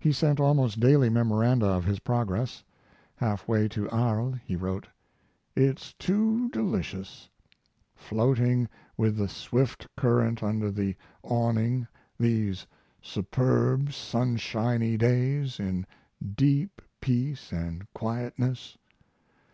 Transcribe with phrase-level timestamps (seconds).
[0.00, 2.64] He sent almost daily memoranda of his progress.
[3.16, 4.88] Half way to Arles he wrote:
[5.54, 7.28] It's too delicious,
[7.94, 11.86] floating with the swift current under the awning
[12.18, 12.66] these
[13.02, 15.84] superb, sunshiny days in
[16.34, 18.78] deep peace and quietness.